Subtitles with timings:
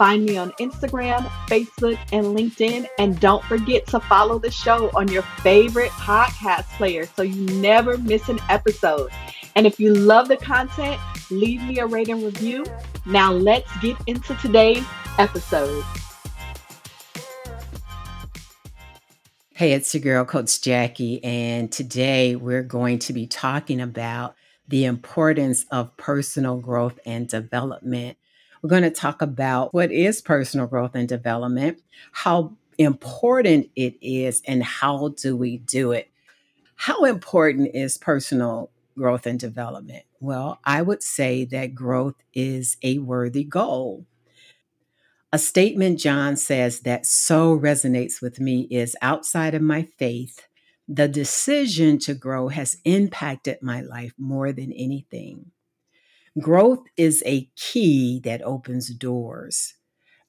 [0.00, 2.86] Find me on Instagram, Facebook, and LinkedIn.
[2.98, 7.98] And don't forget to follow the show on your favorite podcast player so you never
[7.98, 9.10] miss an episode.
[9.56, 10.98] And if you love the content,
[11.30, 12.64] leave me a rating review.
[13.04, 14.86] Now let's get into today's
[15.18, 15.84] episode.
[19.52, 24.34] Hey, it's your girl, Coach Jacqui, and today we're going to be talking about
[24.66, 28.16] the importance of personal growth and development
[28.62, 31.80] we're going to talk about what is personal growth and development,
[32.12, 36.10] how important it is, and how do we do it.
[36.76, 40.04] How important is personal growth and development?
[40.20, 44.06] Well, I would say that growth is a worthy goal.
[45.32, 50.46] A statement John says that so resonates with me is outside of my faith,
[50.88, 55.52] the decision to grow has impacted my life more than anything.
[56.38, 59.74] Growth is a key that opens doors.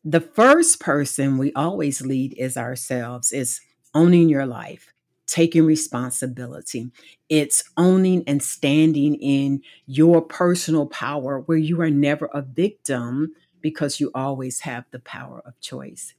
[0.03, 3.61] The first person we always lead is ourselves, is
[3.93, 4.93] owning your life,
[5.27, 6.89] taking responsibility.
[7.29, 13.99] It's owning and standing in your personal power where you are never a victim because
[13.99, 16.15] you always have the power of choice.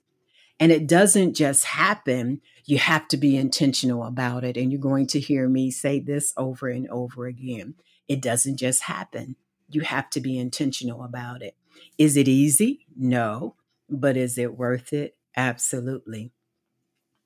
[0.60, 2.41] And it doesn't just happen.
[2.66, 4.56] You have to be intentional about it.
[4.56, 7.75] And you're going to hear me say this over and over again.
[8.06, 9.34] It doesn't just happen
[9.75, 11.56] you have to be intentional about it.
[11.98, 12.87] Is it easy?
[12.97, 13.56] No.
[13.89, 15.17] But is it worth it?
[15.37, 16.33] Absolutely.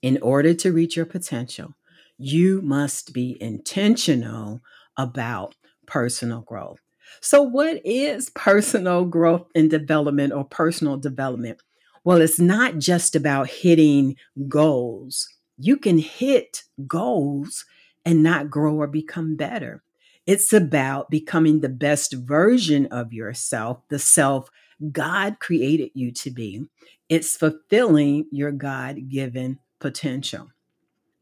[0.03, 1.75] In order to reach your potential,
[2.19, 4.61] you must be intentional
[4.97, 5.55] about
[5.87, 6.81] personal growth.
[7.21, 11.61] So, what is personal growth and development or personal development?
[12.05, 14.17] Well, it's not just about hitting
[14.49, 15.29] goals.
[15.59, 17.65] You can hit goals
[18.05, 19.83] and not grow or become better.
[20.26, 24.50] It's about becoming the best version of yourself, the self
[24.92, 26.66] God created you to be.
[27.09, 30.50] It's fulfilling your God given potential.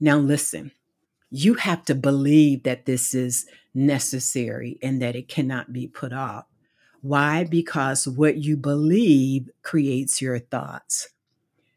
[0.00, 0.72] Now, listen,
[1.30, 6.46] you have to believe that this is necessary and that it cannot be put off.
[7.00, 7.44] Why?
[7.44, 11.10] Because what you believe creates your thoughts.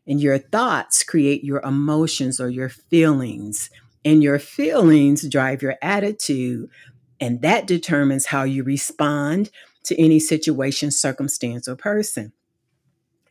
[0.08, 3.70] And your thoughts create your emotions or your feelings.
[4.06, 6.70] And your feelings drive your attitude.
[7.20, 9.50] And that determines how you respond
[9.84, 12.34] to any situation, circumstance, or person.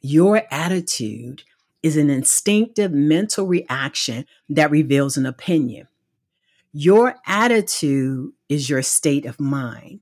[0.00, 1.42] Your attitude
[1.82, 5.88] is an instinctive mental reaction that reveals an opinion.
[6.72, 10.00] Your attitude is your state of mind.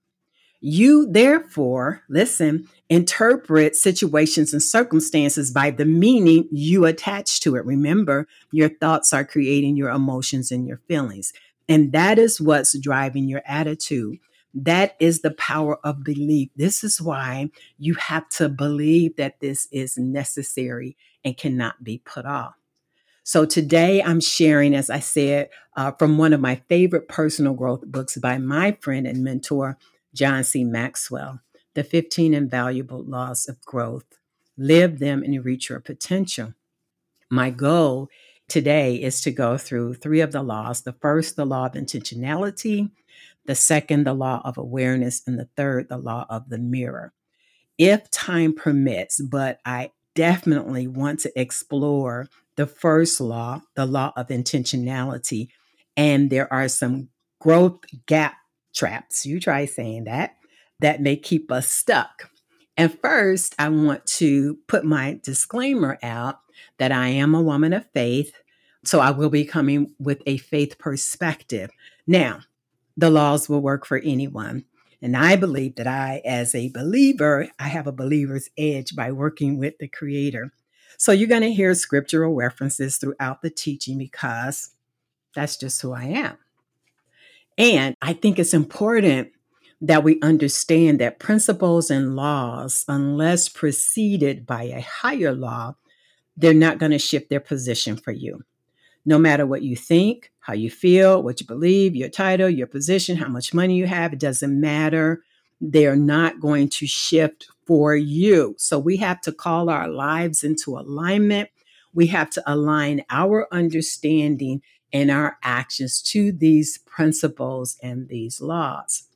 [0.60, 7.66] You, therefore, listen, interpret situations and circumstances by the meaning you attach to it.
[7.66, 11.34] Remember, your thoughts are creating your emotions and your feelings.
[11.68, 14.18] And that is what's driving your attitude.
[14.52, 16.50] That is the power of belief.
[16.54, 22.24] This is why you have to believe that this is necessary and cannot be put
[22.26, 22.54] off.
[23.24, 27.80] So today I'm sharing, as I said, uh, from one of my favorite personal growth
[27.86, 29.78] books by my friend and mentor,
[30.14, 30.62] John C.
[30.62, 31.40] Maxwell,
[31.72, 34.04] The 15 Invaluable Laws of Growth.
[34.58, 36.52] Live them and reach your potential.
[37.30, 38.08] My goal
[38.48, 40.82] today is to go through three of the laws.
[40.82, 42.90] The first, the law of intentionality,
[43.46, 47.12] the second, the law of awareness, and the third, the law of the mirror.
[47.78, 54.28] If time permits, but I definitely want to explore the first law, the law of
[54.28, 55.48] intentionality.
[55.96, 57.08] And there are some
[57.40, 58.34] growth gap
[58.74, 60.36] traps, you try saying that,
[60.80, 62.30] that may keep us stuck.
[62.76, 66.40] And first, I want to put my disclaimer out
[66.78, 68.32] that I am a woman of faith.
[68.84, 71.70] So I will be coming with a faith perspective.
[72.06, 72.40] Now,
[72.96, 74.64] the laws will work for anyone.
[75.00, 79.58] And I believe that I, as a believer, I have a believer's edge by working
[79.58, 80.52] with the Creator.
[80.96, 84.70] So you're going to hear scriptural references throughout the teaching because
[85.34, 86.38] that's just who I am.
[87.58, 89.32] And I think it's important
[89.86, 95.74] that we understand that principles and laws, unless preceded by a higher law,
[96.38, 98.42] they're not going to shift their position for you.
[99.04, 103.18] No matter what you think, how you feel, what you believe, your title, your position,
[103.18, 105.22] how much money you have, it doesn't matter.
[105.60, 108.54] They're not going to shift for you.
[108.56, 111.50] So we have to call our lives into alignment.
[111.92, 114.62] We have to align our understanding
[114.94, 119.08] and our actions to these principles and these laws.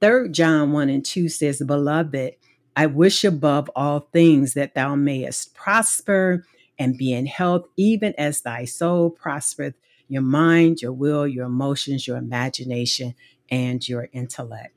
[0.00, 2.34] Third John 1 and 2 says, Beloved,
[2.74, 6.46] I wish above all things that thou mayest prosper
[6.78, 9.74] and be in health, even as thy soul prospereth,
[10.08, 13.14] your mind, your will, your emotions, your imagination,
[13.50, 14.74] and your intellect.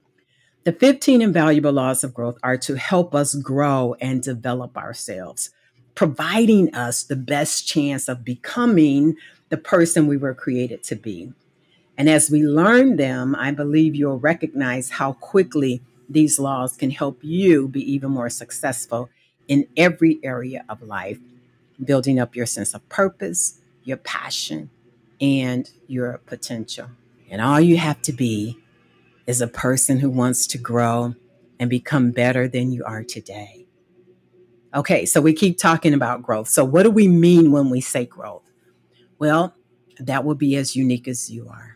[0.66, 5.52] The 15 invaluable laws of growth are to help us grow and develop ourselves,
[5.96, 9.16] providing us the best chance of becoming
[9.50, 11.32] the person we were created to be.
[11.98, 17.20] And as we learn them, I believe you'll recognize how quickly these laws can help
[17.22, 19.10] you be even more successful
[19.48, 21.20] in every area of life,
[21.84, 24.70] building up your sense of purpose, your passion,
[25.22, 26.90] and your potential.
[27.30, 28.58] And all you have to be
[29.28, 31.16] is a person who wants to grow
[31.60, 33.66] and become better than you are today.
[34.74, 36.50] Okay, so we keep talking about growth.
[36.50, 38.44] So, what do we mean when we say growth?
[39.20, 39.54] Well,
[40.00, 41.73] that will be as unique as you are.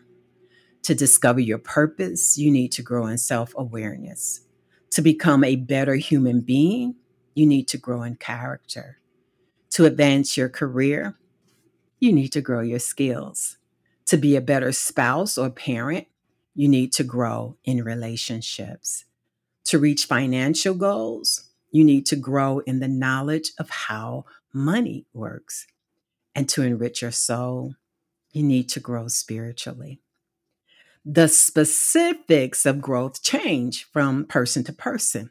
[0.88, 4.40] To discover your purpose, you need to grow in self awareness.
[4.92, 6.94] To become a better human being,
[7.34, 8.96] you need to grow in character.
[9.72, 11.18] To advance your career,
[12.00, 13.58] you need to grow your skills.
[14.06, 16.06] To be a better spouse or parent,
[16.54, 19.04] you need to grow in relationships.
[19.66, 24.24] To reach financial goals, you need to grow in the knowledge of how
[24.54, 25.66] money works.
[26.34, 27.74] And to enrich your soul,
[28.32, 30.00] you need to grow spiritually.
[31.10, 35.30] The specifics of growth change from person to person,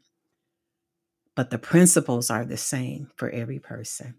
[1.35, 4.15] but the principles are the same for every person.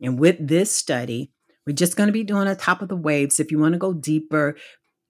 [0.00, 1.30] And with this study,
[1.66, 3.38] we're just going to be doing a top of the waves.
[3.38, 4.56] If you want to go deeper,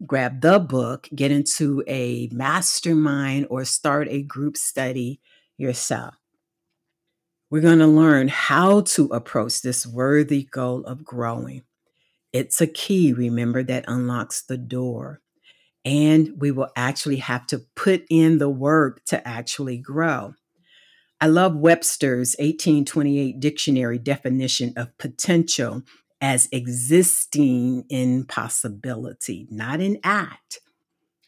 [0.04, 5.20] grab the book, get into a mastermind, or start a group study
[5.58, 6.16] yourself.
[7.50, 11.62] We're going to learn how to approach this worthy goal of growing.
[12.32, 15.20] It's a key, remember, that unlocks the door.
[15.84, 20.34] And we will actually have to put in the work to actually grow.
[21.20, 25.82] I love Webster's 1828 dictionary definition of potential
[26.20, 30.60] as existing in possibility, not in act.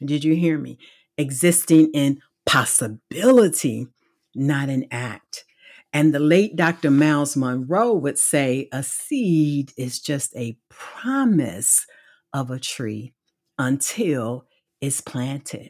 [0.05, 0.79] Did you hear me?
[1.19, 3.87] Existing in possibility,
[4.35, 5.45] not in act.
[5.93, 6.91] And the late Dr.
[6.91, 11.85] Miles Munroe would say a seed is just a promise
[12.33, 13.13] of a tree
[13.61, 14.47] until
[14.81, 15.69] it's planted.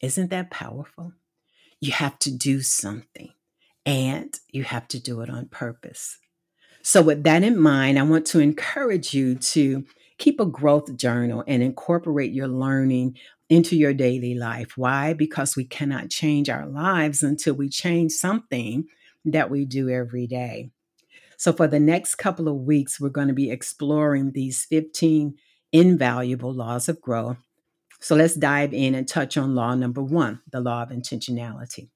[0.00, 1.12] Isn't that powerful?
[1.80, 3.32] You have to do something
[3.84, 6.18] and you have to do it on purpose.
[6.82, 9.84] So, with that in mind, I want to encourage you to
[10.18, 13.18] keep a growth journal and incorporate your learning
[13.50, 14.76] into your daily life.
[14.76, 15.12] Why?
[15.12, 18.86] Because we cannot change our lives until we change something
[19.26, 20.70] that we do every day.
[21.36, 25.34] So, for the next couple of weeks, we're going to be exploring these 15
[25.72, 27.38] invaluable laws of growth.
[28.00, 31.88] So, let's dive in and touch on law number one the law of intentionality.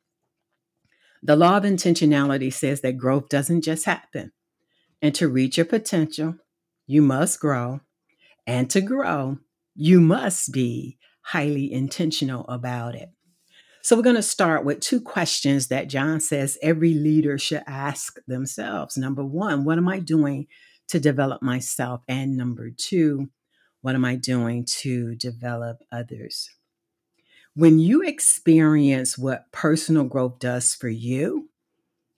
[1.23, 4.33] The law of intentionality says that growth doesn't just happen,
[5.03, 6.37] and to reach your potential,
[6.87, 7.81] you must grow.
[8.47, 9.39] And to grow,
[9.77, 13.11] you must be highly intentional about it.
[13.83, 18.19] So, we're going to start with two questions that John says every leader should ask
[18.27, 18.97] themselves.
[18.97, 20.47] Number one, what am I doing
[20.89, 22.03] to develop myself?
[22.09, 23.31] And number two,
[23.83, 26.51] what am I doing to develop others?
[27.55, 31.51] When you experience what personal growth does for you,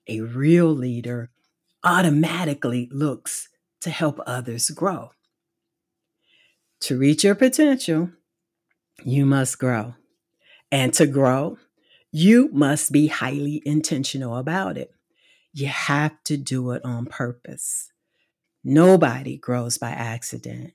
[0.08, 1.30] a real leader
[1.84, 3.48] automatically looks
[3.80, 5.10] to help others grow.
[6.80, 8.10] To reach your potential,
[9.04, 9.94] you must grow.
[10.70, 11.58] And to grow,
[12.10, 14.92] you must be highly intentional about it.
[15.52, 17.92] You have to do it on purpose.
[18.64, 20.72] Nobody grows by accident.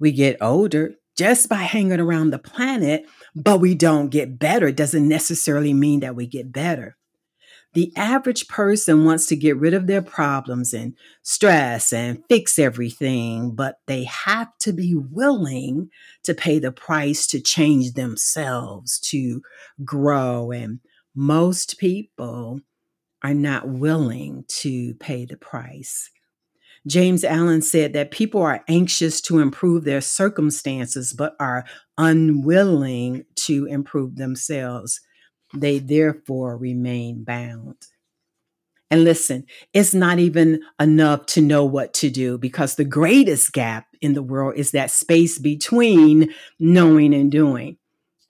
[0.00, 4.70] We get older just by hanging around the planet, but we don't get better.
[4.70, 6.96] Doesn't necessarily mean that we get better.
[7.74, 13.54] The average person wants to get rid of their problems and stress and fix everything,
[13.54, 15.90] but they have to be willing
[16.24, 19.42] to pay the price to change themselves, to
[19.84, 20.50] grow.
[20.50, 20.80] And
[21.14, 22.60] most people
[23.22, 26.10] are not willing to pay the price.
[26.86, 31.64] James Allen said that people are anxious to improve their circumstances, but are
[31.96, 35.00] unwilling to improve themselves.
[35.54, 37.76] They therefore remain bound.
[38.90, 39.44] And listen,
[39.74, 44.22] it's not even enough to know what to do because the greatest gap in the
[44.22, 47.76] world is that space between knowing and doing.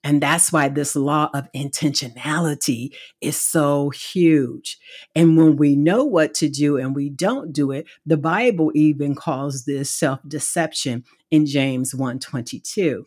[0.09, 4.79] And that's why this law of intentionality is so huge.
[5.15, 9.15] And when we know what to do and we don't do it, the Bible even
[9.15, 13.03] calls this self-deception in James 1:22.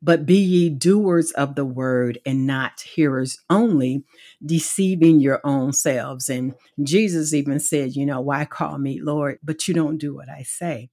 [0.00, 4.04] But be ye doers of the word and not hearers only,
[4.42, 6.30] deceiving your own selves.
[6.30, 10.30] And Jesus even said, you know, why call me Lord, but you don't do what
[10.30, 10.88] I say.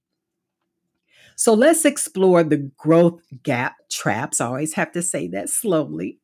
[1.36, 4.40] So let's explore the growth gap traps.
[4.40, 6.18] I always have to say that slowly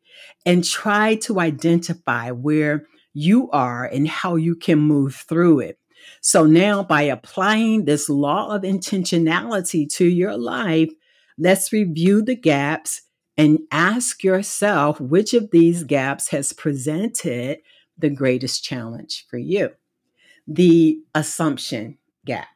[0.44, 5.78] and try to identify where you are and how you can move through it.
[6.20, 10.90] So now, by applying this law of intentionality to your life,
[11.38, 13.02] let's review the gaps
[13.36, 17.58] and ask yourself which of these gaps has presented
[17.98, 19.70] the greatest challenge for you.
[20.46, 22.48] The assumption gap.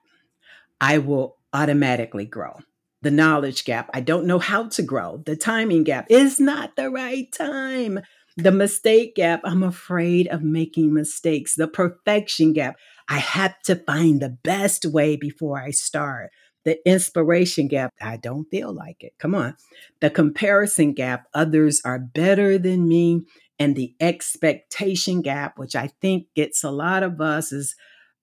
[0.81, 2.53] I will automatically grow.
[3.01, 5.23] The knowledge gap, I don't know how to grow.
[5.25, 8.01] The timing gap is not the right time.
[8.37, 11.55] The mistake gap, I'm afraid of making mistakes.
[11.55, 12.77] The perfection gap,
[13.09, 16.31] I have to find the best way before I start.
[16.67, 19.13] The inspiration gap, I don't feel like it.
[19.19, 19.57] Come on.
[20.01, 23.23] The comparison gap, others are better than me.
[23.59, 27.75] And the expectation gap, which I think gets a lot of us, is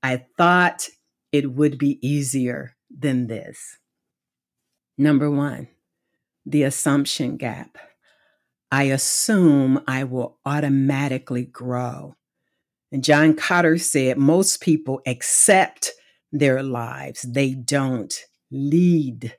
[0.03, 0.89] I thought
[1.31, 3.77] it would be easier than this.
[4.97, 5.67] Number one,
[6.45, 7.77] the assumption gap.
[8.71, 12.15] I assume I will automatically grow.
[12.91, 15.91] And John Cotter said most people accept
[16.31, 18.13] their lives, they don't
[18.51, 19.35] lead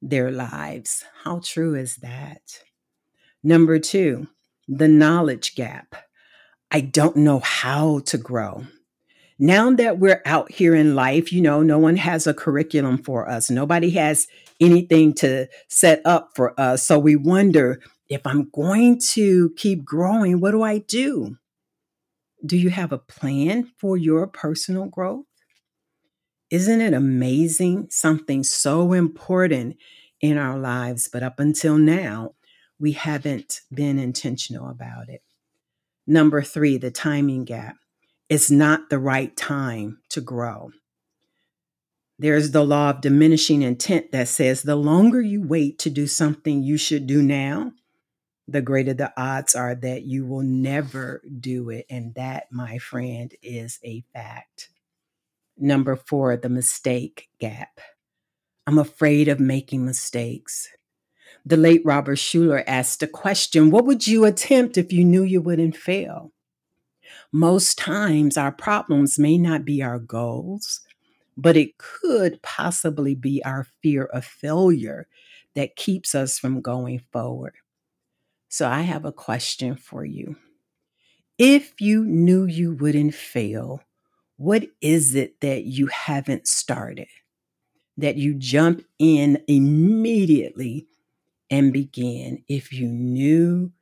[0.00, 1.04] their lives.
[1.24, 2.62] How true is that?
[3.42, 4.28] Number two,
[4.68, 5.96] the knowledge gap.
[6.70, 8.64] I don't know how to grow
[9.40, 13.26] now that we're out here in life, you know, no one has a curriculum for
[13.26, 13.50] us.
[13.50, 14.28] Nobody has
[14.60, 16.86] anything to set up for us.
[16.86, 17.80] So we wonder
[18.10, 21.38] if I'm going to keep growing, what do I do?
[22.44, 25.24] Do you have a plan for your personal growth?
[26.50, 27.86] Isn't it amazing?
[27.90, 29.76] Something so important
[30.20, 32.34] in our lives, but up until now,
[32.78, 35.22] we haven't been intentional about it.
[36.06, 37.76] Number three, the timing gap
[38.30, 40.70] it's not the right time to grow.
[42.16, 46.62] There's the law of diminishing intent that says the longer you wait to do something
[46.62, 47.72] you should do now,
[48.46, 51.86] the greater the odds are that you will never do it.
[51.90, 54.68] And that, my friend, is a fact.
[55.58, 57.80] Number four, the mistake gap.
[58.66, 60.68] I'm afraid of making mistakes.
[61.44, 65.40] The late Robert Schuller asked a question What would you attempt if you knew you
[65.40, 66.32] wouldn't fail?
[67.32, 70.80] Most times our problems may not be our goals,
[71.36, 75.06] but it could possibly be our fear of failure
[75.54, 77.54] that keeps us from going forward.
[78.48, 80.36] So I have a question for you.
[81.38, 83.82] If you knew you wouldn't fail,
[84.36, 87.08] what is it that you haven't started?
[87.96, 90.86] That you jump in immediately
[91.50, 93.72] and begin if you knew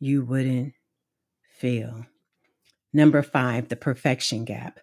[0.00, 0.74] you wouldn't
[1.42, 2.06] fail?
[2.92, 4.80] Number five, the perfection gap.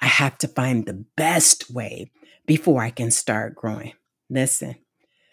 [0.00, 2.10] I have to find the best way
[2.46, 3.92] before I can start growing.
[4.30, 4.76] Listen,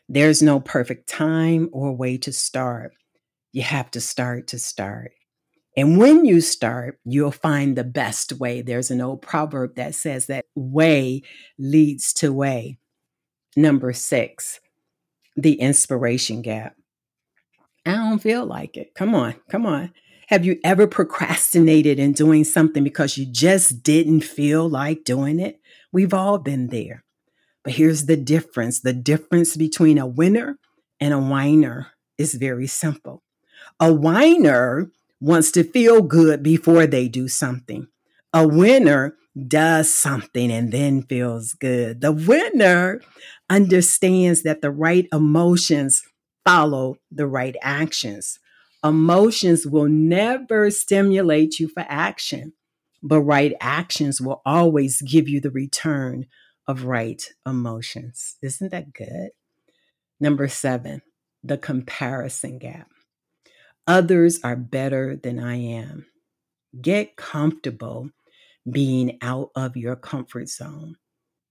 [0.09, 2.93] there's no perfect time or way to start.
[3.53, 5.11] You have to start to start.
[5.77, 8.61] And when you start, you'll find the best way.
[8.61, 11.21] There's an old proverb that says that way
[11.59, 12.79] leads to way.
[13.55, 14.59] Number six,
[15.35, 16.75] the inspiration gap.
[17.85, 18.93] I don't feel like it.
[18.95, 19.93] Come on, come on.
[20.27, 25.61] Have you ever procrastinated in doing something because you just didn't feel like doing it?
[25.93, 27.05] We've all been there.
[27.63, 30.57] But here's the difference the difference between a winner
[30.99, 33.23] and a whiner is very simple.
[33.79, 34.91] A whiner
[35.21, 37.87] wants to feel good before they do something.
[38.33, 39.15] A winner
[39.47, 42.01] does something and then feels good.
[42.01, 42.99] The winner
[43.49, 46.03] understands that the right emotions
[46.43, 48.39] follow the right actions.
[48.83, 52.53] Emotions will never stimulate you for action,
[53.01, 56.25] but right actions will always give you the return
[56.67, 58.35] of right emotions.
[58.41, 59.29] Isn't that good?
[60.19, 61.01] Number seven,
[61.43, 62.87] the comparison gap.
[63.87, 66.07] Others are better than I am.
[66.79, 68.09] Get comfortable
[68.69, 70.97] being out of your comfort zone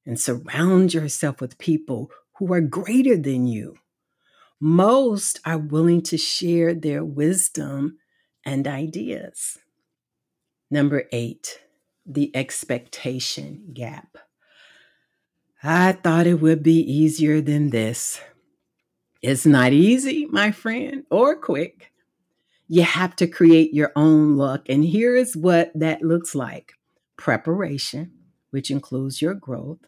[0.04, 3.76] and surround yourself with people who are greater than you
[4.60, 7.98] most are willing to share their wisdom
[8.44, 9.58] and ideas.
[10.70, 11.60] Number eight,
[12.04, 14.18] the expectation gap.
[15.62, 18.20] I thought it would be easier than this.
[19.22, 21.92] It's not easy, my friend, or quick.
[22.68, 26.72] You have to create your own luck, And here is what that looks like
[27.16, 28.12] preparation,
[28.50, 29.78] which includes your growth,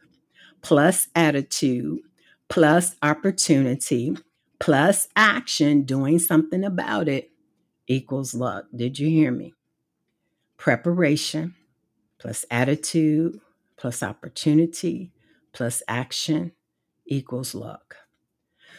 [0.63, 2.01] plus attitude,
[2.49, 4.17] plus opportunity,
[4.59, 7.31] plus action, doing something about it
[7.87, 8.67] equals luck.
[8.75, 9.55] Did you hear me?
[10.57, 11.55] Preparation
[12.19, 13.39] plus attitude
[13.77, 15.13] plus opportunity
[15.53, 16.53] plus action
[17.07, 17.97] equals luck.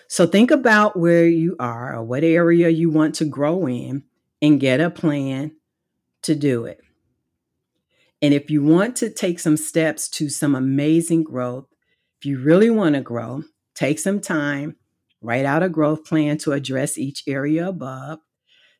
[0.07, 4.03] So think about where you are or what area you want to grow in
[4.41, 5.55] and get a plan
[6.24, 6.81] to do it.
[8.21, 11.67] And if you want to take some steps to some amazing growth,
[12.17, 13.43] if you really want to grow,
[13.75, 14.75] take some time,
[15.21, 18.19] write out a growth plan to address each area above.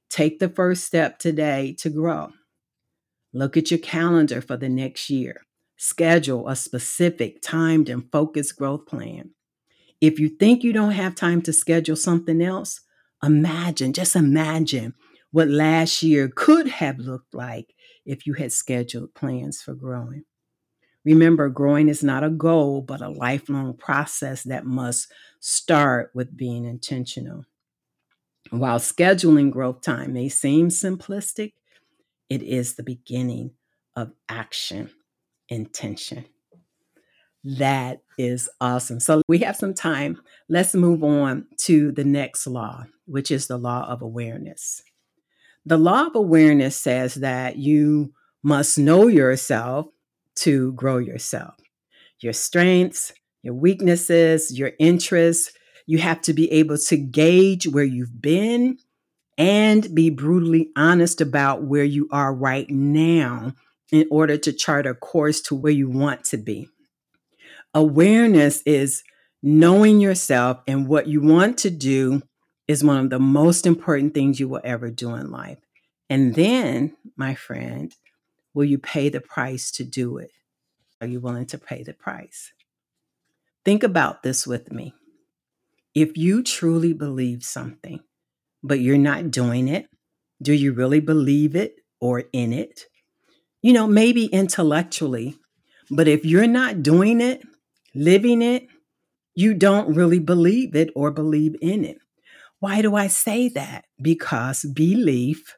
[0.10, 2.30] Take the first step today to grow.
[3.34, 5.42] Look at your calendar for the next year.
[5.78, 9.32] Schedule a specific, timed, and focused growth plan.
[10.02, 12.82] If you think you don't have time to schedule something else,
[13.24, 14.94] imagine, just imagine
[15.32, 17.74] what last year could have looked like
[18.06, 20.24] if you had scheduled plans for growing.
[21.06, 26.66] Remember, growing is not a goal, but a lifelong process that must start with being
[26.66, 27.46] intentional.
[28.52, 31.54] While scheduling growth time may seem simplistic,
[32.30, 33.52] it is the beginning
[33.96, 34.90] of action
[35.48, 36.26] intention.
[37.44, 39.00] That is awesome.
[39.00, 40.22] So we have some time.
[40.50, 44.82] Let's move on to the next law, which is the law of awareness.
[45.66, 48.14] The law of awareness says that you
[48.44, 49.88] must know yourself
[50.42, 51.56] to grow yourself,
[52.20, 55.52] your strengths, your weaknesses, your interests.
[55.86, 58.78] You have to be able to gauge where you've been
[59.38, 63.54] and be brutally honest about where you are right now
[63.92, 66.68] in order to chart a course to where you want to be.
[67.74, 69.04] Awareness is
[69.42, 72.22] knowing yourself and what you want to do
[72.68, 75.58] is one of the most important things you will ever do in life.
[76.10, 77.94] And then, my friend,
[78.60, 80.32] will you pay the price to do it?
[81.00, 82.52] Are you willing to pay the price?
[83.64, 84.94] Think about this with me.
[85.96, 88.02] If you truly believe something,
[88.62, 89.88] but you're not doing it,
[90.42, 92.84] do you really believe it or in it?
[93.62, 95.38] You know, maybe intellectually,
[95.90, 97.42] but if you're not doing it,
[97.96, 98.68] living it,
[99.36, 102.00] you don't really believe it or believe in it.
[102.60, 103.86] Why do I say that?
[104.02, 105.56] Because belief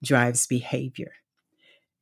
[0.00, 1.10] drives behavior.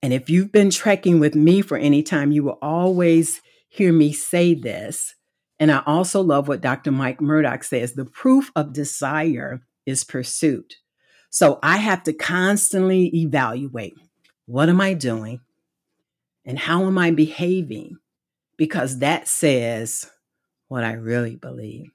[0.05, 3.41] And if you've been trekking with me for any time, you will always
[3.71, 5.15] hear me say this.
[5.59, 6.93] And I also love what Dr.
[6.93, 10.75] Mike Murdock says the proof of desire is pursuit.
[11.31, 13.95] So I have to constantly evaluate
[14.45, 15.41] what am I doing
[16.45, 17.97] and how am I behaving?
[18.59, 20.11] Because that says
[20.69, 21.93] what I really believe.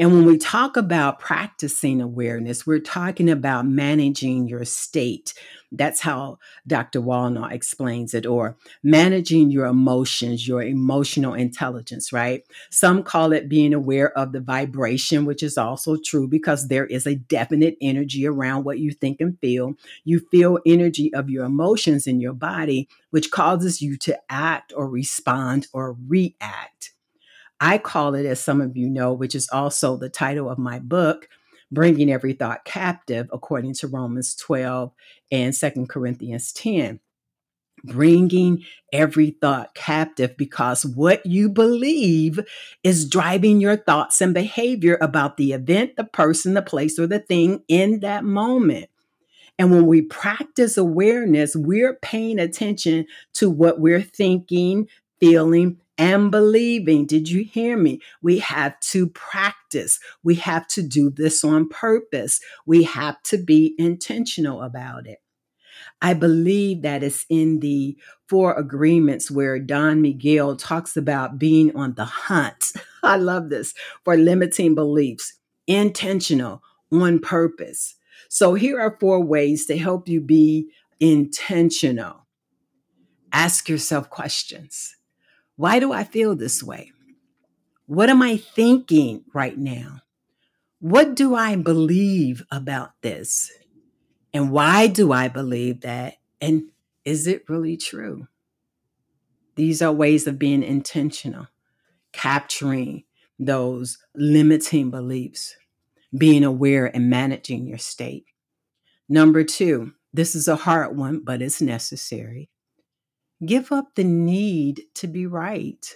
[0.00, 5.34] And when we talk about practicing awareness, we're talking about managing your state.
[5.72, 7.02] That's how Dr.
[7.02, 12.42] Wallnau explains it, or managing your emotions, your emotional intelligence, right?
[12.70, 17.06] Some call it being aware of the vibration, which is also true because there is
[17.06, 19.74] a definite energy around what you think and feel.
[20.04, 24.88] You feel energy of your emotions in your body, which causes you to act or
[24.88, 26.94] respond or react.
[27.60, 30.78] I call it, as some of you know, which is also the title of my
[30.78, 31.28] book,
[31.70, 34.92] Bringing Every Thought Captive, according to Romans 12
[35.30, 37.00] and 2 Corinthians 10.
[37.82, 42.38] Bringing every thought captive because what you believe
[42.82, 47.20] is driving your thoughts and behavior about the event, the person, the place, or the
[47.20, 48.90] thing in that moment.
[49.58, 54.88] And when we practice awareness, we're paying attention to what we're thinking,
[55.20, 57.04] feeling, and believing.
[57.06, 58.00] Did you hear me?
[58.22, 60.00] We have to practice.
[60.22, 62.40] We have to do this on purpose.
[62.64, 65.18] We have to be intentional about it.
[66.02, 67.96] I believe that it's in the
[68.28, 72.72] four agreements where Don Miguel talks about being on the hunt.
[73.02, 75.34] I love this for limiting beliefs,
[75.66, 77.96] intentional, on purpose.
[78.28, 82.26] So here are four ways to help you be intentional.
[83.32, 84.96] Ask yourself questions.
[85.60, 86.90] Why do I feel this way?
[87.84, 90.00] What am I thinking right now?
[90.78, 93.52] What do I believe about this?
[94.32, 96.14] And why do I believe that?
[96.40, 96.70] And
[97.04, 98.26] is it really true?
[99.56, 101.48] These are ways of being intentional,
[102.10, 103.04] capturing
[103.38, 105.56] those limiting beliefs,
[106.16, 108.24] being aware and managing your state.
[109.10, 112.48] Number two, this is a hard one, but it's necessary.
[113.44, 115.94] Give up the need to be right.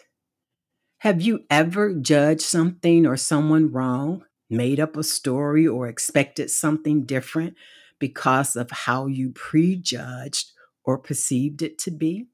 [0.98, 7.04] Have you ever judged something or someone wrong, made up a story, or expected something
[7.04, 7.54] different
[7.98, 10.52] because of how you prejudged
[10.84, 12.28] or perceived it to be?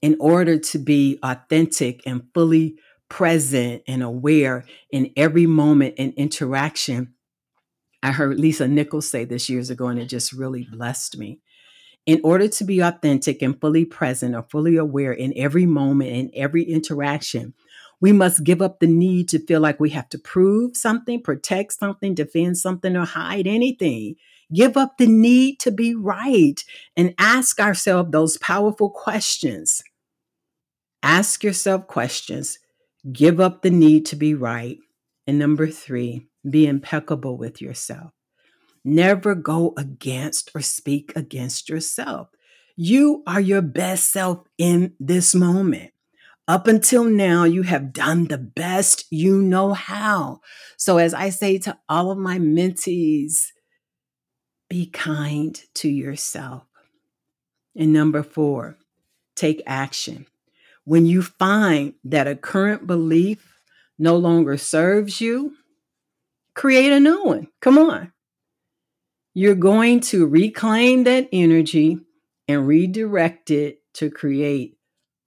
[0.00, 2.78] In order to be authentic and fully
[3.10, 7.14] present and aware in every moment and interaction,
[8.02, 11.40] I heard Lisa Nichols say this years ago, and it just really blessed me.
[12.08, 16.30] In order to be authentic and fully present or fully aware in every moment and
[16.34, 17.52] every interaction,
[18.00, 21.74] we must give up the need to feel like we have to prove something, protect
[21.74, 24.14] something, defend something, or hide anything.
[24.50, 26.58] Give up the need to be right
[26.96, 29.82] and ask ourselves those powerful questions.
[31.02, 32.58] Ask yourself questions.
[33.12, 34.78] Give up the need to be right.
[35.26, 38.12] And number three, be impeccable with yourself.
[38.88, 42.28] Never go against or speak against yourself.
[42.74, 45.90] You are your best self in this moment.
[46.48, 50.40] Up until now, you have done the best you know how.
[50.78, 53.48] So, as I say to all of my mentees,
[54.70, 56.62] be kind to yourself.
[57.76, 58.78] And number four,
[59.36, 60.24] take action.
[60.84, 63.60] When you find that a current belief
[63.98, 65.52] no longer serves you,
[66.54, 67.48] create a new one.
[67.60, 68.12] Come on.
[69.38, 71.96] You're going to reclaim that energy
[72.48, 74.76] and redirect it to create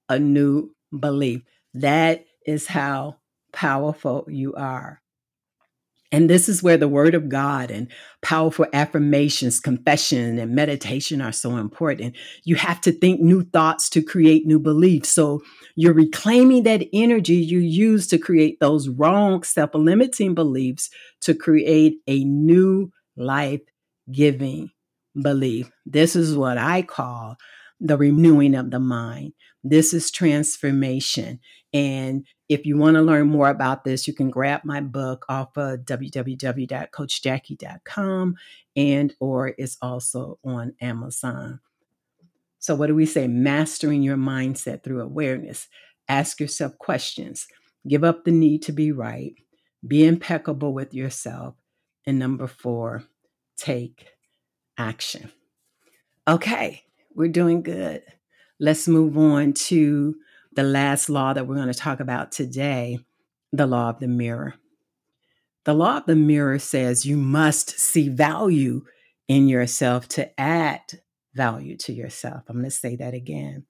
[0.10, 1.44] a new belief.
[1.76, 3.20] That is how
[3.54, 5.02] powerful you are.
[6.12, 7.88] And this is where the word of God and
[8.22, 12.18] powerful affirmations, confession, and meditation are so important.
[12.44, 15.08] You have to think new thoughts to create new beliefs.
[15.08, 15.40] So
[15.78, 20.90] you're reclaiming that energy you use to create those wrong self limiting beliefs
[21.22, 23.62] to create a new life
[24.10, 24.72] giving
[25.22, 25.70] belief.
[25.86, 27.36] This is what I call
[27.80, 29.34] the renewing of the mind.
[29.64, 31.40] This is transformation.
[31.74, 35.58] And if you want to learn more about this, you can grab my book off
[35.58, 38.36] of www.coachjackie.com
[38.76, 41.60] and or it's also on Amazon.
[42.60, 43.28] So what do we say?
[43.28, 45.68] Mastering your mindset through awareness.
[46.08, 47.48] Ask yourself questions.
[47.88, 49.34] Give up the need to be right.
[49.86, 51.56] Be impeccable with yourself.
[52.06, 53.04] And number 4,
[53.62, 54.08] take
[54.78, 55.32] action.
[56.28, 58.04] Okay, we're doing good.
[58.60, 60.16] Let's move on to
[60.54, 63.00] the last law that we're going to talk about today
[63.54, 64.56] the law of the mirror.
[65.66, 68.86] The law of the mirror says you must see value
[69.28, 70.82] in yourself to add
[71.36, 72.44] value to yourself.
[72.48, 73.66] I'm going to say that again.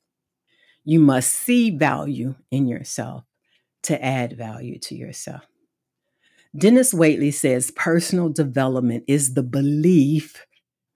[0.84, 3.25] You must see value in yourself
[3.84, 5.43] to add value to yourself.
[6.58, 10.46] Denis Waitley says personal development is the belief,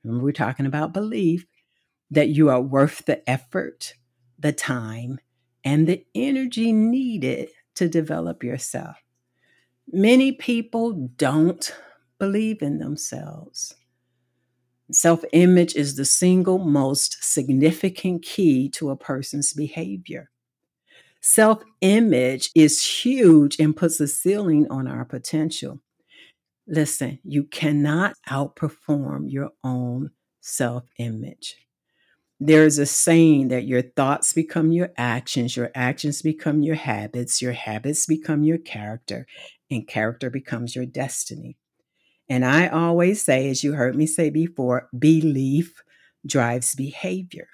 [0.03, 1.45] remember we're talking about belief,
[2.11, 3.93] that you are worth the effort,
[4.37, 5.17] the time,
[5.63, 8.97] and the energy needed to develop yourself.
[9.91, 11.73] Many people don't
[12.19, 13.75] believe in themselves.
[14.91, 20.29] Self image is the single most significant key to a person's behavior.
[21.27, 25.81] Self image is huge and puts a ceiling on our potential.
[26.67, 30.11] Listen, you cannot outperform your own
[30.41, 31.55] self image.
[32.39, 37.53] There's a saying that your thoughts become your actions, your actions become your habits, your
[37.53, 39.25] habits become your character,
[39.71, 41.57] and character becomes your destiny.
[42.29, 45.81] And I always say, as you heard me say before, belief
[46.23, 47.47] drives behavior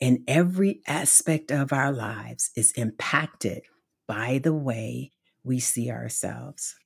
[0.00, 3.62] and every aspect of our lives is impacted
[4.06, 5.12] by the way
[5.44, 6.76] we see ourselves.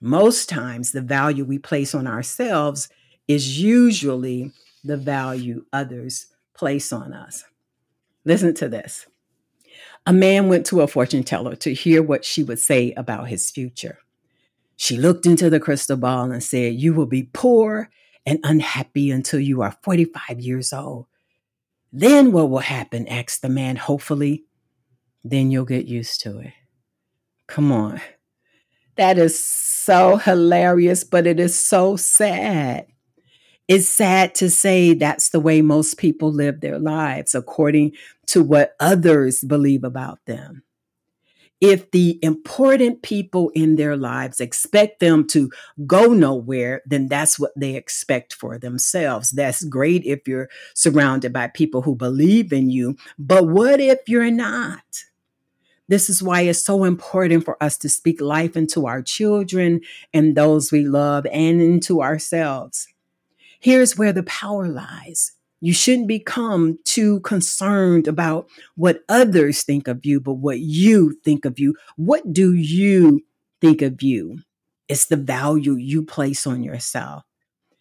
[0.00, 2.88] Most times, the value we place on ourselves
[3.26, 4.52] is usually
[4.84, 7.44] the value others place on us.
[8.24, 9.06] Listen to this.
[10.06, 13.50] A man went to a fortune teller to hear what she would say about his
[13.50, 13.98] future.
[14.76, 17.88] She looked into the crystal ball and said, You will be poor
[18.24, 21.06] and unhappy until you are 45 years old.
[21.92, 23.06] Then what will happen?
[23.08, 24.44] asked the man hopefully.
[25.24, 26.52] Then you'll get used to it.
[27.46, 28.00] Come on.
[28.96, 32.86] That is so hilarious, but it is so sad.
[33.68, 37.92] It's sad to say that's the way most people live their lives according
[38.26, 40.62] to what others believe about them
[41.60, 45.50] if the important people in their lives expect them to
[45.86, 49.30] go nowhere, then that's what they expect for themselves.
[49.30, 52.96] That's great if you're surrounded by people who believe in you.
[53.18, 55.04] But what if you're not?
[55.88, 59.80] This is why it's so important for us to speak life into our children
[60.12, 62.88] and those we love and into ourselves.
[63.60, 65.32] Here's where the power lies.
[65.60, 71.44] You shouldn't become too concerned about what others think of you, but what you think
[71.44, 71.74] of you.
[71.96, 73.22] What do you
[73.60, 74.40] think of you?
[74.88, 77.24] It's the value you place on yourself.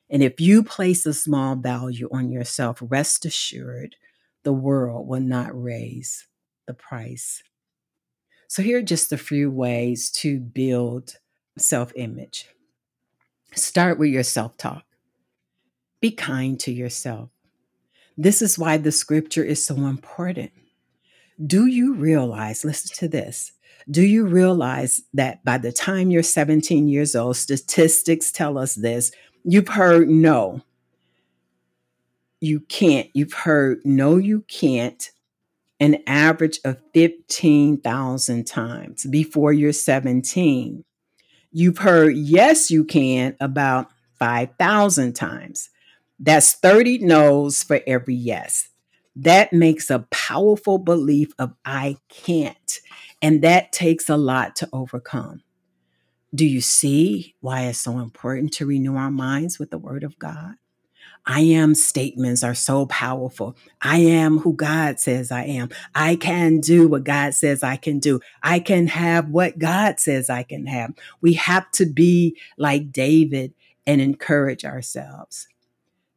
[0.10, 3.96] And if you place a small value on yourself, rest assured
[4.44, 6.28] the world will not raise
[6.68, 7.44] the price.
[8.48, 11.18] So, here are just a few ways to build
[11.58, 12.48] self image.
[13.54, 14.84] Start with your self talk.
[16.00, 17.30] Be kind to yourself.
[18.17, 20.51] This is why the scripture is so important.
[21.45, 23.51] Do you realize, listen to this,
[23.89, 29.12] do you realize that by the time you're 17 years old, statistics tell us this,
[29.43, 30.62] you've heard no,
[32.41, 33.10] you can't.
[33.13, 35.12] You've heard no, you can't
[35.80, 40.86] an average of 15,000 times before you're 17.
[41.51, 45.69] You've heard yes, you can about 5,000 times.
[46.19, 48.69] That's 30 no's for every yes.
[49.15, 52.80] That makes a powerful belief of I can't.
[53.21, 55.43] And that takes a lot to overcome.
[56.34, 60.19] Do you see why it's so important to renew our minds with the Word of
[60.19, 60.56] God?
[61.25, 63.56] I am statements are so powerful.
[63.82, 65.69] I am who God says I am.
[65.95, 68.19] I can do what God says I can do.
[68.43, 70.93] I can have what God says I can have.
[71.21, 73.54] We have to be like David
[73.88, 75.47] and encourage ourselves.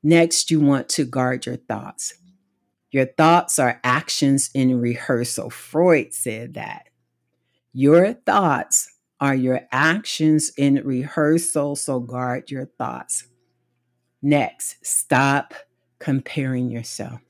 [0.02, 2.14] Next, you want to guard your thoughts.
[2.90, 5.50] Your thoughts are actions in rehearsal.
[5.50, 6.88] Freud said that.
[7.72, 13.26] Your thoughts are your actions in rehearsal, so guard your thoughts.
[14.22, 15.54] Next, stop
[15.98, 17.20] comparing yourself.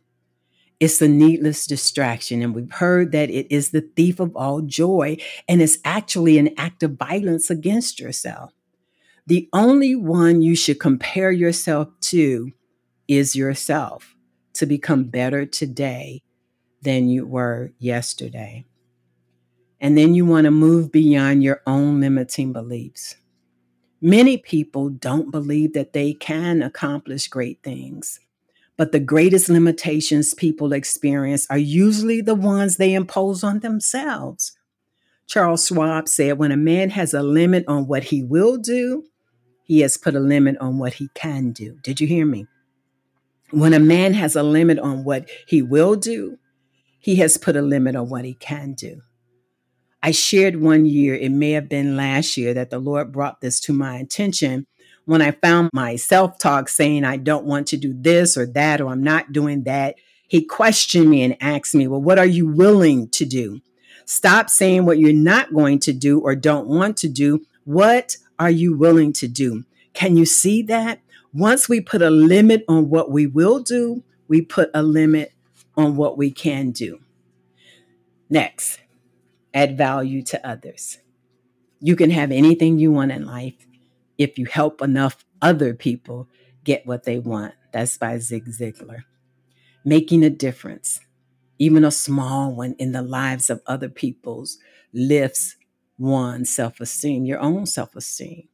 [0.81, 5.17] It's a needless distraction, and we've heard that it is the thief of all joy,
[5.49, 8.53] and it's actually an act of violence against yourself.
[9.27, 12.53] The only one you should compare yourself to
[13.09, 14.15] is yourself
[14.55, 16.23] to become better today
[16.83, 18.65] than you were yesterday.
[19.81, 23.17] And then you want to move beyond your own limiting beliefs.
[24.01, 28.21] Many people don't believe that they can accomplish great things.
[28.77, 34.57] But the greatest limitations people experience are usually the ones they impose on themselves.
[35.27, 39.05] Charles Schwab said when a man has a limit on what he will do,
[39.65, 41.77] he has put a limit on what he can do.
[41.83, 42.47] Did you hear me?
[43.51, 46.39] When a man has a limit on what he will do,
[47.01, 49.01] he has put a limit on what he can do.
[50.03, 53.59] I shared one year, it may have been last year, that the Lord brought this
[53.61, 54.67] to my attention
[55.07, 58.81] when I found my self talk saying, I don't want to do this or that,
[58.81, 59.97] or I'm not doing that.
[60.29, 63.61] He questioned me and asked me, Well, what are you willing to do?
[64.05, 67.41] Stop saying what you're not going to do or don't want to do.
[67.65, 69.65] What are you willing to do?
[69.95, 71.01] Can you see that?
[71.33, 75.33] Once we put a limit on what we will do, we put a limit
[75.77, 76.99] on what we can do.
[78.31, 78.81] Next,
[79.55, 80.99] add value to others.
[81.81, 83.67] You can have anything you want in life
[84.19, 86.29] if you help enough other people
[86.65, 87.55] get what they want.
[87.73, 89.05] That's by Zig Ziglar.
[89.85, 91.01] Making a difference,
[91.59, 94.59] even a small one in the lives of other people's,
[94.93, 95.57] lifts
[95.99, 98.49] one's self esteem, your own self esteem.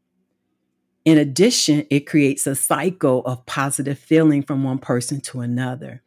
[1.05, 6.03] In addition, it creates a cycle of positive feeling from one person to another.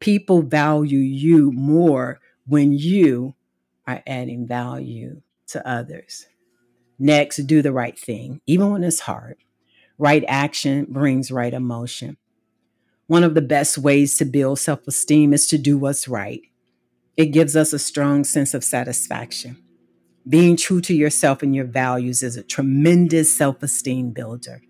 [0.00, 3.34] People value you more when you
[3.86, 6.26] are adding value to others.
[6.98, 9.36] Next, do the right thing, even when it's hard.
[9.98, 12.16] Right action brings right emotion.
[13.06, 16.42] One of the best ways to build self esteem is to do what's right.
[17.16, 19.63] It gives us a strong sense of satisfaction.
[20.28, 24.62] Being true to yourself and your values is a tremendous self esteem builder.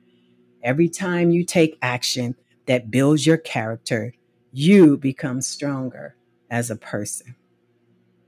[0.62, 2.35] Every time you take action
[2.67, 4.14] that builds your character,
[4.53, 6.17] you become stronger
[6.51, 7.37] as a person.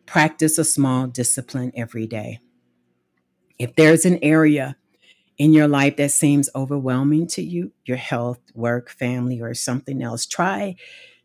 [0.06, 2.38] Practice a small discipline every day.
[3.58, 4.76] If there's an area
[5.38, 10.26] in your life that seems overwhelming to you, your health, work, family, or something else,
[10.26, 10.76] try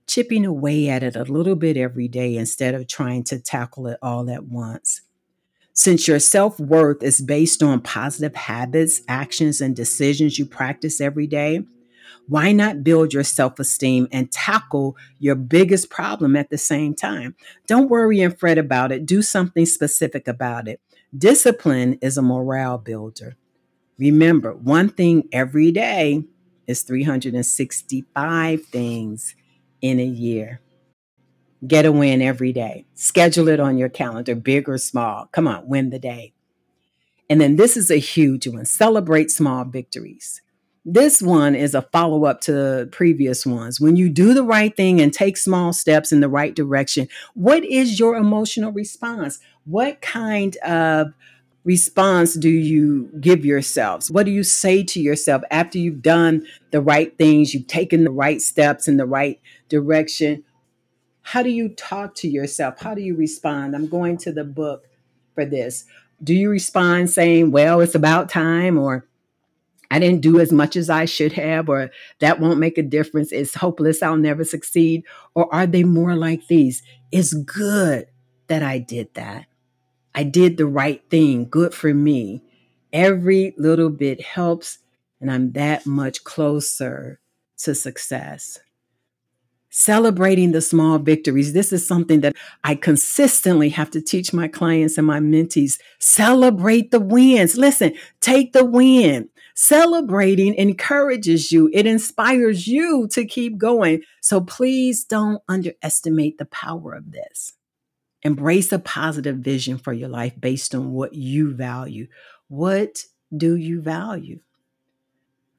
[0.08, 4.00] chipping away at it a little bit every day instead of trying to tackle it
[4.02, 5.02] all at once.
[5.82, 11.26] Since your self worth is based on positive habits, actions, and decisions you practice every
[11.26, 11.64] day,
[12.28, 17.36] why not build your self esteem and tackle your biggest problem at the same time?
[17.66, 19.08] Don't worry and fret about it.
[19.08, 20.80] Do something specific about it.
[21.18, 23.36] Discipline is a morale builder.
[23.98, 26.24] Remember, one thing every day
[26.68, 29.36] is 365 things
[29.82, 30.62] in a year.
[31.66, 32.86] Get a win every day.
[32.96, 35.28] Schedule it on your calendar, big or small.
[35.32, 36.34] Come on, win the day.
[37.30, 40.42] And then this is a huge one celebrate small victories.
[40.84, 43.80] This one is a follow up to previous ones.
[43.80, 47.64] When you do the right thing and take small steps in the right direction, what
[47.64, 49.40] is your emotional response?
[49.66, 51.14] What kind of
[51.64, 54.10] response do you give yourselves?
[54.10, 58.12] What do you say to yourself after you've done the right things, you've taken the
[58.12, 60.44] right steps in the right direction?
[61.22, 62.80] How do you talk to yourself?
[62.80, 63.76] How do you respond?
[63.76, 64.88] I'm going to the book
[65.36, 65.86] for this.
[66.24, 69.08] Do you respond saying, well, it's about time, or
[69.90, 73.32] I didn't do as much as I should have, or that won't make a difference.
[73.32, 74.02] It's hopeless.
[74.02, 75.04] I'll never succeed.
[75.36, 76.82] Or are they more like these?
[77.12, 78.08] It's good
[78.48, 79.48] that I did that.
[80.14, 81.50] I did the right thing.
[81.50, 82.44] Good for me.
[82.94, 84.80] Every little bit helps,
[85.20, 87.20] and I'm that much closer
[87.60, 88.60] to success.
[89.74, 91.54] Celebrating the small victories.
[91.54, 95.80] This is something that I consistently have to teach my clients and my mentees.
[95.98, 97.58] Celebrate the wins.
[97.58, 99.30] Listen, take the win.
[99.54, 104.02] Celebrating encourages you, it inspires you to keep going.
[104.20, 107.54] So please don't underestimate the power of this.
[108.24, 112.08] Embrace a positive vision for your life based on what you value.
[112.50, 113.06] What
[113.36, 114.42] do you value?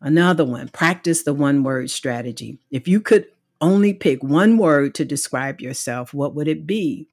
[0.03, 2.59] Another one, practice the one word strategy.
[2.71, 3.27] If you could
[3.63, 7.09] only pick one word to describe yourself, what would it be?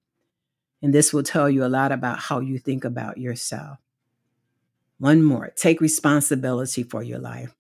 [0.81, 3.77] And this will tell you a lot about how you think about yourself.
[4.97, 7.55] One more, take responsibility for your life.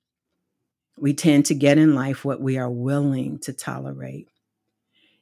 [0.97, 4.27] We tend to get in life what we are willing to tolerate.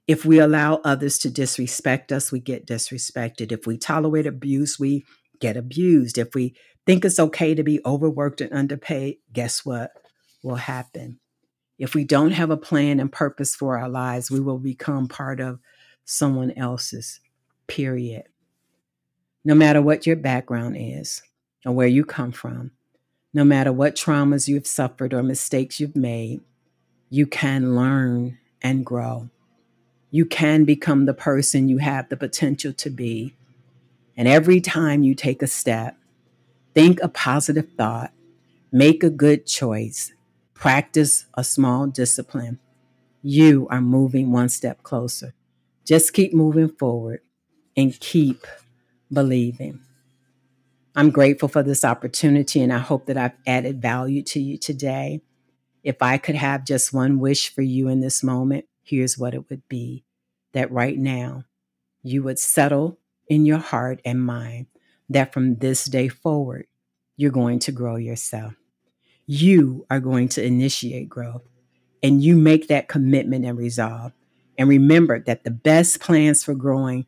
[0.08, 3.52] If we allow others to disrespect us, we get disrespected.
[3.52, 5.04] If we tolerate abuse, we
[5.40, 6.18] get abused.
[6.18, 9.92] If we think it's okay to be overworked and underpaid, guess what
[10.42, 11.20] will happen?
[11.78, 15.40] If we don't have a plan and purpose for our lives, we will become part
[15.40, 15.60] of
[16.06, 17.20] someone else's,
[17.68, 18.24] period.
[19.46, 21.22] No matter what your background is
[21.66, 22.72] or where you come from,
[23.34, 26.42] no matter what traumas you've suffered or mistakes you've made,
[27.10, 29.30] you can learn and grow
[30.10, 33.34] you can become the person you have the potential to be.
[34.16, 35.98] And every time you take a step,
[36.74, 38.12] think a positive thought,
[38.72, 40.14] make a good choice,
[40.58, 42.60] practice a small discipline,
[43.22, 45.34] you are moving one step closer.
[45.86, 47.22] Just keep moving forward
[47.76, 48.46] and keep
[49.12, 49.82] believing.
[50.96, 55.22] I'm grateful for this opportunity and I hope that I've added value to you today.
[55.84, 59.50] If I could have just one wish for you in this moment, here's what it
[59.50, 60.04] would be
[60.54, 61.44] that right now
[62.02, 64.66] you would settle in your heart and mind
[65.10, 66.66] that from this day forward,
[67.16, 68.54] you're going to grow yourself.
[69.28, 71.44] You are going to initiate growth
[72.02, 74.14] and you make that commitment and resolve.
[74.58, 77.06] And remember that the best plans for growing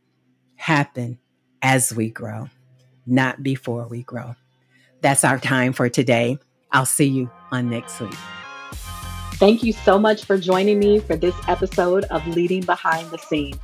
[0.56, 1.18] happen
[1.62, 2.50] as we grow,
[3.08, 4.36] not before we grow.
[5.02, 6.38] That's our time for today.
[6.72, 8.14] I'll see you on next week.
[9.36, 13.58] Thank you so much for joining me for this episode of Leading Behind the Scene.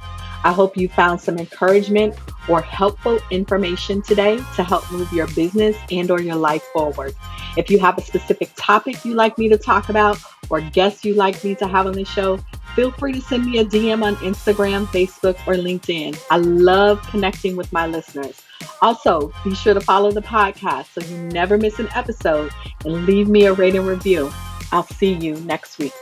[0.45, 2.15] I hope you found some encouragement
[2.47, 7.15] or helpful information today to help move your business and or your life forward.
[7.57, 10.19] If you have a specific topic you'd like me to talk about
[10.51, 12.37] or guests you'd like me to have on the show,
[12.75, 16.15] feel free to send me a DM on Instagram, Facebook, or LinkedIn.
[16.29, 18.39] I love connecting with my listeners.
[18.83, 22.51] Also, be sure to follow the podcast so you never miss an episode
[22.83, 24.31] and leave me a rating review.
[24.71, 25.93] I'll see you next week.